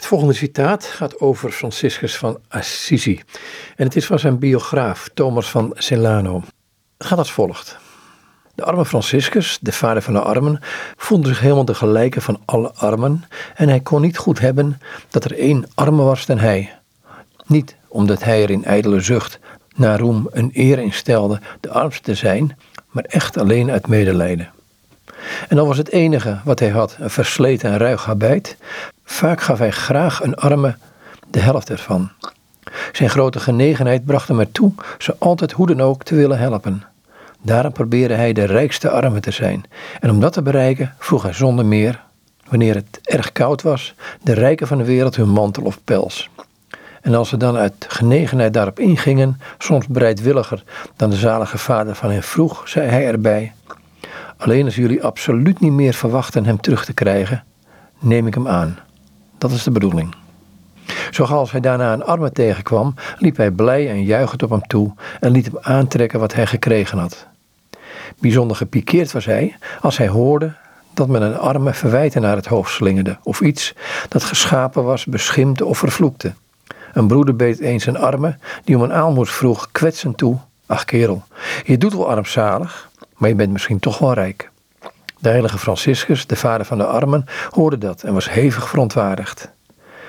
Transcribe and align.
Het 0.00 0.08
volgende 0.08 0.34
citaat 0.34 0.84
gaat 0.84 1.20
over 1.20 1.50
Franciscus 1.50 2.16
van 2.16 2.38
Assisi. 2.48 3.22
En 3.76 3.84
het 3.84 3.96
is 3.96 4.06
van 4.06 4.18
zijn 4.18 4.38
biograaf 4.38 5.08
Thomas 5.14 5.50
van 5.50 5.72
Celano. 5.74 6.42
Gaat 6.98 7.18
als 7.18 7.32
volgt. 7.32 7.78
De 8.54 8.64
arme 8.64 8.84
Franciscus, 8.84 9.58
de 9.60 9.72
vader 9.72 10.02
van 10.02 10.12
de 10.12 10.20
armen, 10.20 10.60
voelde 10.96 11.28
zich 11.28 11.40
helemaal 11.40 11.64
de 11.64 11.74
gelijke 11.74 12.20
van 12.20 12.40
alle 12.44 12.72
armen 12.74 13.24
en 13.54 13.68
hij 13.68 13.80
kon 13.80 14.00
niet 14.00 14.18
goed 14.18 14.38
hebben 14.38 14.80
dat 15.10 15.24
er 15.24 15.38
één 15.38 15.64
arme 15.74 16.02
was 16.02 16.26
dan 16.26 16.38
hij. 16.38 16.78
Niet 17.46 17.76
omdat 17.88 18.24
hij 18.24 18.42
er 18.42 18.50
in 18.50 18.64
ijdele 18.64 19.00
zucht 19.00 19.38
naar 19.74 19.98
roem 19.98 20.28
een 20.30 20.50
eer 20.52 20.78
in 20.78 20.92
stelde 20.92 21.40
de 21.60 21.70
armste 21.70 22.02
te 22.02 22.14
zijn, 22.14 22.58
maar 22.90 23.04
echt 23.04 23.38
alleen 23.38 23.70
uit 23.70 23.86
medelijden. 23.86 24.50
En 25.48 25.56
dan 25.56 25.66
was 25.66 25.78
het 25.78 25.90
enige 25.90 26.40
wat 26.44 26.58
hij 26.58 26.68
had 26.68 26.96
een 26.98 27.10
versleten 27.10 27.70
en 27.70 27.78
ruig 27.78 28.04
habit. 28.04 28.56
Vaak 29.10 29.40
gaf 29.40 29.58
hij 29.58 29.70
graag 29.70 30.22
een 30.22 30.34
arme 30.34 30.76
de 31.30 31.40
helft 31.40 31.70
ervan. 31.70 32.10
Zijn 32.92 33.10
grote 33.10 33.40
genegenheid 33.40 34.04
bracht 34.04 34.28
hem 34.28 34.40
ertoe 34.40 34.72
ze 34.98 35.16
altijd 35.18 35.52
hoe 35.52 35.66
dan 35.66 35.80
ook 35.80 36.02
te 36.02 36.14
willen 36.14 36.38
helpen. 36.38 36.82
Daarom 37.42 37.72
probeerde 37.72 38.14
hij 38.14 38.32
de 38.32 38.44
rijkste 38.44 38.90
arme 38.90 39.20
te 39.20 39.30
zijn. 39.30 39.64
En 40.00 40.10
om 40.10 40.20
dat 40.20 40.32
te 40.32 40.42
bereiken 40.42 40.94
vroeg 40.98 41.22
hij 41.22 41.32
zonder 41.32 41.66
meer, 41.66 42.02
wanneer 42.48 42.74
het 42.74 43.00
erg 43.02 43.32
koud 43.32 43.62
was, 43.62 43.94
de 44.22 44.32
rijken 44.32 44.66
van 44.66 44.78
de 44.78 44.84
wereld 44.84 45.16
hun 45.16 45.28
mantel 45.28 45.62
of 45.62 45.78
pels. 45.84 46.30
En 47.00 47.14
als 47.14 47.28
ze 47.28 47.36
dan 47.36 47.56
uit 47.56 47.86
genegenheid 47.88 48.52
daarop 48.52 48.78
ingingen, 48.78 49.40
soms 49.58 49.86
bereidwilliger 49.86 50.62
dan 50.96 51.10
de 51.10 51.16
zalige 51.16 51.58
vader 51.58 51.94
van 51.94 52.10
hen 52.10 52.22
vroeg, 52.22 52.68
zei 52.68 52.88
hij 52.88 53.06
erbij: 53.06 53.52
Alleen 54.36 54.64
als 54.64 54.74
jullie 54.74 55.04
absoluut 55.04 55.60
niet 55.60 55.72
meer 55.72 55.94
verwachten 55.94 56.44
hem 56.44 56.60
terug 56.60 56.84
te 56.84 56.92
krijgen, 56.92 57.44
neem 57.98 58.26
ik 58.26 58.34
hem 58.34 58.48
aan. 58.48 58.78
Dat 59.40 59.50
is 59.50 59.62
de 59.62 59.70
bedoeling. 59.70 60.14
Zo 61.10 61.24
als 61.24 61.50
hij 61.50 61.60
daarna 61.60 61.92
een 61.92 62.04
arme 62.04 62.32
tegenkwam, 62.32 62.94
liep 63.18 63.36
hij 63.36 63.50
blij 63.50 63.88
en 63.88 64.04
juichend 64.04 64.42
op 64.42 64.50
hem 64.50 64.66
toe 64.66 64.94
en 65.20 65.30
liet 65.30 65.46
hem 65.46 65.58
aantrekken 65.60 66.20
wat 66.20 66.34
hij 66.34 66.46
gekregen 66.46 66.98
had. 66.98 67.26
Bijzonder 68.18 68.56
gepikeerd 68.56 69.12
was 69.12 69.24
hij 69.24 69.56
als 69.80 69.98
hij 69.98 70.08
hoorde 70.08 70.52
dat 70.94 71.08
men 71.08 71.22
een 71.22 71.38
arme 71.38 71.74
verwijten 71.74 72.22
naar 72.22 72.36
het 72.36 72.46
hoofd 72.46 72.72
slingerde 72.72 73.18
of 73.22 73.40
iets 73.40 73.74
dat 74.08 74.22
geschapen 74.22 74.84
was, 74.84 75.04
beschimpte 75.04 75.64
of 75.64 75.78
vervloekte. 75.78 76.32
Een 76.92 77.06
broeder 77.06 77.36
beet 77.36 77.60
eens 77.60 77.86
een 77.86 77.98
arme 77.98 78.38
die 78.64 78.76
om 78.76 78.82
een 78.82 78.92
aalmoes 78.92 79.30
vroeg 79.30 79.68
kwetsend 79.72 80.16
toe. 80.16 80.36
Ach 80.66 80.84
kerel, 80.84 81.22
je 81.64 81.78
doet 81.78 81.92
wel 81.92 82.08
armzalig, 82.08 82.90
maar 83.16 83.28
je 83.28 83.34
bent 83.34 83.52
misschien 83.52 83.78
toch 83.78 83.98
wel 83.98 84.12
rijk. 84.12 84.50
De 85.22 85.28
heilige 85.28 85.58
Franciscus, 85.58 86.26
de 86.26 86.36
vader 86.36 86.66
van 86.66 86.78
de 86.78 86.86
armen, 86.86 87.24
hoorde 87.50 87.78
dat 87.78 88.02
en 88.02 88.14
was 88.14 88.30
hevig 88.30 88.68
verontwaardigd. 88.68 89.50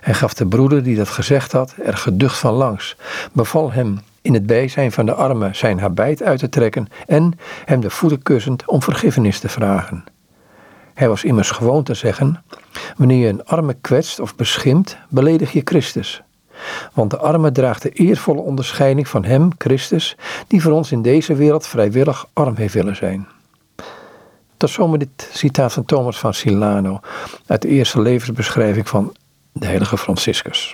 Hij 0.00 0.14
gaf 0.14 0.34
de 0.34 0.46
broeder 0.46 0.82
die 0.82 0.96
dat 0.96 1.08
gezegd 1.08 1.52
had 1.52 1.74
er 1.84 1.96
geducht 1.96 2.38
van 2.38 2.52
langs, 2.52 2.96
beval 3.32 3.72
hem 3.72 4.00
in 4.20 4.34
het 4.34 4.46
bijzijn 4.46 4.92
van 4.92 5.06
de 5.06 5.14
armen 5.14 5.56
zijn 5.56 5.80
habit 5.80 6.22
uit 6.22 6.38
te 6.38 6.48
trekken 6.48 6.88
en 7.06 7.38
hem 7.64 7.80
de 7.80 7.90
voeten 7.90 8.22
kussend 8.22 8.66
om 8.66 8.82
vergiffenis 8.82 9.38
te 9.38 9.48
vragen. 9.48 10.04
Hij 10.94 11.08
was 11.08 11.24
immers 11.24 11.50
gewoon 11.50 11.82
te 11.82 11.94
zeggen: 11.94 12.42
Wanneer 12.96 13.18
je 13.18 13.28
een 13.28 13.44
arme 13.44 13.76
kwetst 13.80 14.20
of 14.20 14.36
beschimpt, 14.36 14.96
beledig 15.08 15.52
je 15.52 15.62
Christus. 15.64 16.22
Want 16.92 17.10
de 17.10 17.18
arme 17.18 17.52
draagt 17.52 17.82
de 17.82 17.90
eervolle 17.90 18.40
onderscheiding 18.40 19.08
van 19.08 19.24
Hem, 19.24 19.50
Christus, 19.58 20.16
die 20.46 20.62
voor 20.62 20.72
ons 20.72 20.92
in 20.92 21.02
deze 21.02 21.34
wereld 21.34 21.66
vrijwillig 21.66 22.26
arm 22.32 22.56
heeft 22.56 22.74
willen 22.74 22.96
zijn. 22.96 23.26
Tot 24.62 24.70
zomer 24.70 24.98
dit 24.98 25.28
citaat 25.32 25.72
van 25.72 25.84
Thomas 25.84 26.18
van 26.18 26.34
Silano 26.34 27.00
uit 27.46 27.62
de 27.62 27.68
eerste 27.68 28.00
levensbeschrijving 28.00 28.88
van 28.88 29.14
de 29.52 29.66
heilige 29.66 29.98
Franciscus. 29.98 30.70